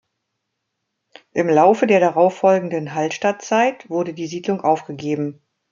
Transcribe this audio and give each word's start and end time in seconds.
Im 1.31 1.47
Laufe 1.47 1.85
der 1.85 1.99
darauffolgenden 1.99 2.95
Hallstattzeit 2.95 3.87
wurde 3.87 4.15
die 4.15 4.25
Siedlung 4.25 4.61
aufgegeben. 4.61 5.43